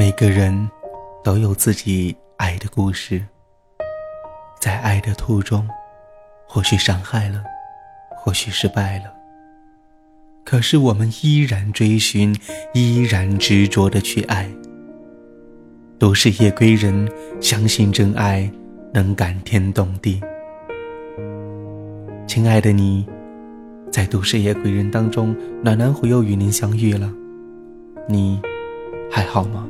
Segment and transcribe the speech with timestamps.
[0.00, 0.70] 每个人
[1.22, 3.22] 都有自己爱的故事，
[4.58, 5.68] 在爱的途中，
[6.48, 7.44] 或许伤害了，
[8.16, 9.12] 或许失败了，
[10.42, 12.34] 可是我们依然追寻，
[12.72, 14.50] 依然执着的去爱。
[15.98, 17.06] 都是夜归人，
[17.38, 18.50] 相信真爱
[18.94, 20.18] 能感天动地。
[22.26, 23.06] 亲爱的你，
[23.92, 27.12] 在都市夜归人当中，暖暖虎又与您相遇了，
[28.08, 28.40] 你
[29.12, 29.68] 还好吗？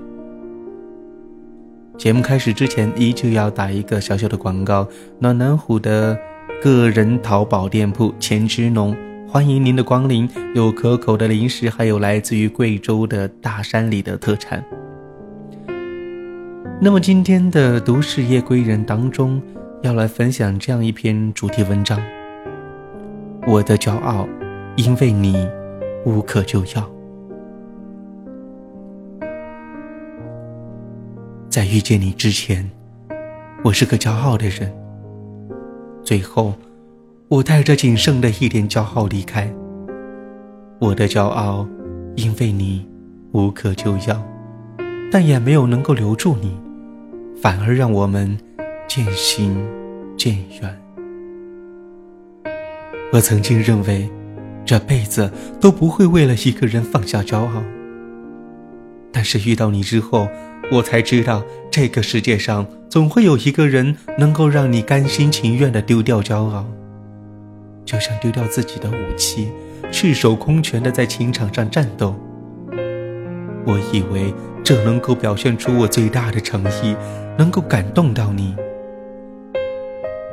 [2.00, 4.88] 节目开始之前，依旧要打一个小小的广告。
[5.18, 6.18] 暖暖虎的
[6.62, 8.96] 个人淘宝店铺钱之农，
[9.28, 14.64] 欢迎您的光临，有可口的零食，还有来自于贵州的大山里的特产。
[16.80, 19.38] 那么今天的都市夜归人当中，
[19.82, 22.00] 要来分享这样一篇主题文章：
[23.46, 24.26] 我的骄傲，
[24.74, 25.46] 因为你
[26.06, 26.90] 无可救药。
[31.50, 32.70] 在遇见你之前，
[33.64, 34.72] 我是个骄傲的人。
[36.00, 36.54] 最后，
[37.26, 39.52] 我带着仅剩的一点骄傲离开。
[40.78, 41.66] 我的骄傲，
[42.14, 42.88] 因为你
[43.32, 44.22] 无可救药，
[45.10, 46.56] 但也没有能够留住你，
[47.42, 48.38] 反而让我们
[48.86, 49.60] 渐行
[50.16, 50.80] 渐远。
[53.12, 54.08] 我曾经认为，
[54.64, 55.28] 这辈子
[55.60, 57.60] 都不会为了一个人放下骄傲，
[59.10, 60.28] 但是遇到你之后。
[60.72, 66.64] 我才知道，这个世界上总会有一个人能够让你甘心情愿地丢掉骄傲，
[67.84, 69.50] 就像丢掉自己的武器，
[69.90, 72.14] 赤手空拳地在情场上战斗。
[73.66, 76.94] 我以为这能够表现出我最大的诚意，
[77.36, 78.54] 能够感动到你。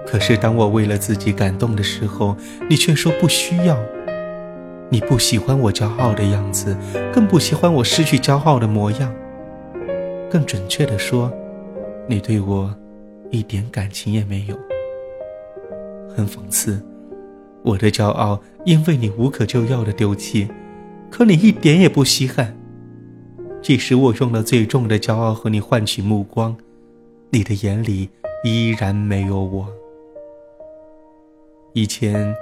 [0.05, 2.37] 可是当我为了自己感动的时候，
[2.69, 3.75] 你却说不需要。
[4.89, 6.77] 你不喜欢我骄傲的样子，
[7.11, 9.11] 更不喜欢我失去骄傲的模样。
[10.29, 11.31] 更准确的说，
[12.07, 12.73] 你对我
[13.31, 14.57] 一点感情也没有。
[16.13, 16.83] 很讽刺，
[17.63, 20.47] 我的骄傲因为你无可救药的丢弃，
[21.09, 22.55] 可你一点也不稀罕。
[23.61, 26.55] 即使我用了最重的骄傲和你换取目光，
[27.29, 28.09] 你的眼里
[28.43, 29.67] 依然没有我。
[31.73, 32.35] 以前，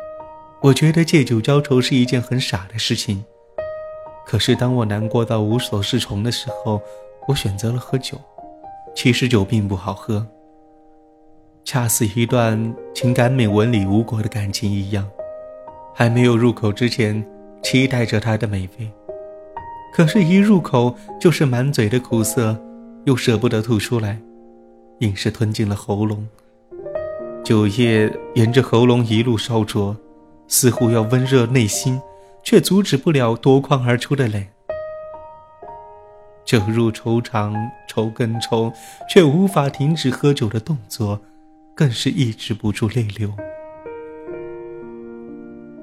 [0.61, 3.23] 我觉得借酒浇愁是一件很傻的事情，
[4.25, 6.81] 可是当我难过到无所适从的时候，
[7.27, 8.19] 我选择了喝酒，
[8.95, 10.25] 其实酒并不好喝，
[11.63, 15.09] 恰似一段情感美文里无果的感情一样，
[15.93, 17.25] 还没有入口之前，
[17.63, 18.91] 期待着它的美味，
[19.91, 22.55] 可是，一入口就是满嘴的苦涩，
[23.05, 24.19] 又舍不得吐出来，
[24.99, 26.27] 硬是吞进了喉咙。
[27.43, 29.95] 酒液沿着喉咙一路烧灼，
[30.47, 31.99] 似乎要温热内心，
[32.43, 34.47] 却阻止不了夺眶而出的泪。
[36.45, 37.55] 酒入愁肠，
[37.87, 38.71] 愁更愁，
[39.09, 41.19] 却无法停止喝酒的动作，
[41.73, 43.33] 更是抑制不住泪流。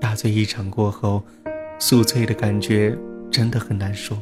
[0.00, 1.22] 大醉一场过后，
[1.80, 2.96] 宿醉的感觉
[3.28, 4.16] 真的很难受。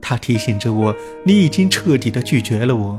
[0.00, 2.98] 它提醒着我，你已经彻底的拒绝了我，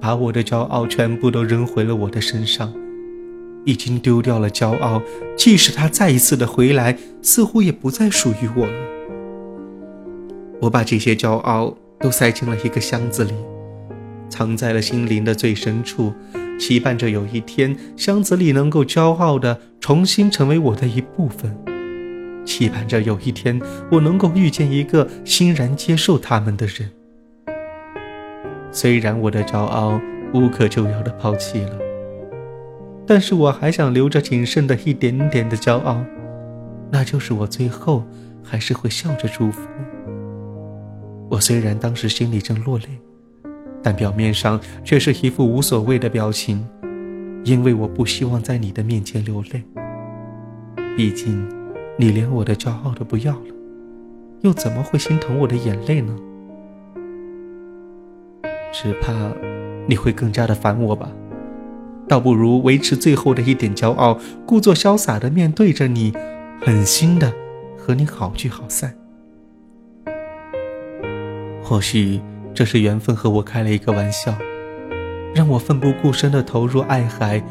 [0.00, 2.72] 把我的骄傲全部都扔回了我的身上，
[3.66, 5.02] 已经丢掉了骄傲，
[5.36, 8.93] 即使他再一次的回来，似乎也不再属于我了。
[10.64, 13.34] 我把这些骄傲都塞进了一个箱子里，
[14.30, 16.14] 藏在了心灵的最深处，
[16.58, 21.54] 期盼着有一天箱子里能够骄傲的重新成为我的一部分，
[22.46, 23.60] 期盼着有一天
[23.90, 26.90] 我能够遇见一个欣然接受他们的人。
[28.72, 30.00] 虽然我的骄傲
[30.32, 31.78] 无可救药的抛弃了，
[33.06, 36.02] 但是我还想留着仅剩的一点点的骄傲，
[36.90, 38.02] 那就是我最后
[38.42, 39.60] 还是会笑着祝福。
[41.34, 42.84] 我虽然当时心里正落泪，
[43.82, 46.64] 但表面上却是一副无所谓的表情，
[47.42, 49.64] 因为我不希望在你的面前流泪。
[50.96, 51.44] 毕竟，
[51.98, 53.54] 你连我的骄傲都不要了，
[54.42, 56.16] 又怎么会心疼我的眼泪呢？
[58.72, 59.12] 只怕
[59.88, 61.10] 你会更加的烦我吧。
[62.06, 66.12] 倒不如维持最后的一点骄傲，故作潇洒的面对着你，
[66.60, 67.32] 狠心的
[67.76, 68.94] 和你好聚好散。
[71.64, 72.20] 或许
[72.52, 74.34] 这是缘分和我开了一个玩笑，
[75.34, 77.42] 让我奋不顾身地投入爱海，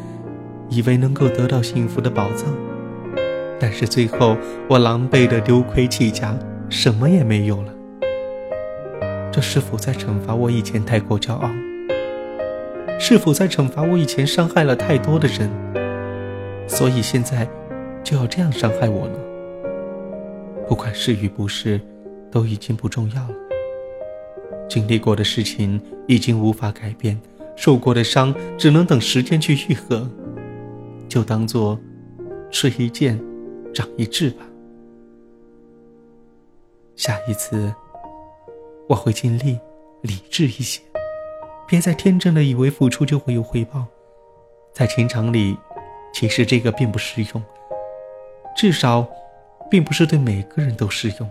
[0.70, 2.54] 以为能够得到幸福的宝藏。
[3.60, 4.38] 但是最后
[4.70, 6.38] 我狼狈地丢盔弃甲，
[6.70, 7.74] 什么也没有了。
[9.32, 11.50] 这是否在惩罚我以前太过骄傲？
[13.00, 15.50] 是否在惩罚我以前伤害了太多的人？
[16.68, 17.50] 所以现在
[18.04, 19.16] 就要这样伤害我呢？
[20.70, 21.82] 不管是与不是，
[22.32, 23.43] 都已经不重要了。
[24.70, 27.20] 经历过的事情已经无法改变，
[27.56, 30.10] 受过的伤只能等时间去愈合，
[31.08, 31.80] 就当做
[32.50, 33.20] 吃一堑，
[33.74, 34.44] 长一智吧。
[36.96, 37.74] 下一次，
[38.88, 39.60] 我会尽力
[40.02, 40.82] 理智一些，
[41.68, 43.86] 别再天真的以为付出就会有回报，
[44.72, 45.58] 在情场里，
[46.14, 47.44] 其实这个并不适用，
[48.56, 49.08] 至少，
[49.70, 51.30] 并不是对每个人都适用。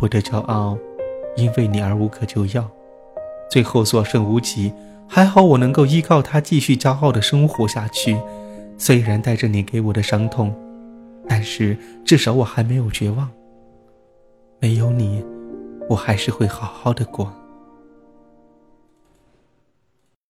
[0.00, 0.78] 我的骄傲，
[1.38, 2.68] 因为你而无可救药，
[3.48, 4.72] 最后所剩无几。
[5.06, 8.18] 还好我能够依靠他继续骄傲的生活下去，
[8.76, 10.52] 虽然带着你给我的伤痛，
[11.28, 13.30] 但是至少我还没有绝望。
[14.60, 15.24] 没有你，
[15.88, 17.32] 我还是会好好的过。